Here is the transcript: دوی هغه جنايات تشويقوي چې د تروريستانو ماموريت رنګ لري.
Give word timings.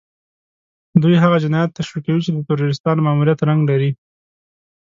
دوی 1.01 1.15
هغه 1.23 1.37
جنايات 1.43 1.71
تشويقوي 1.79 2.21
چې 2.25 2.31
د 2.33 2.37
تروريستانو 2.47 3.05
ماموريت 3.07 3.39
رنګ 3.49 3.61
لري. 3.69 3.91